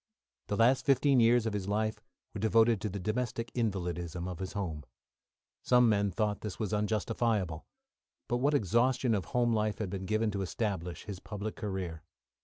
The 0.47 0.55
last 0.57 0.83
fifteen 0.83 1.19
years 1.19 1.45
of 1.45 1.53
his 1.53 1.67
life 1.67 2.01
were 2.33 2.39
devoted 2.39 2.81
to 2.81 2.89
the 2.89 2.97
domestic 2.99 3.51
invalidism 3.53 4.27
of 4.27 4.39
his 4.39 4.53
home. 4.53 4.83
Some 5.61 5.89
men 5.89 6.09
thought 6.09 6.41
this 6.41 6.57
was 6.57 6.73
unjustifiable. 6.73 7.67
But 8.27 8.37
what 8.37 8.55
exhaustion 8.55 9.13
of 9.13 9.25
home 9.25 9.53
life 9.53 9.77
had 9.77 9.91
been 9.91 10.07
given 10.07 10.31
to 10.31 10.41
establish 10.41 11.03
his 11.03 11.19
public 11.19 11.55
career! 11.55 12.01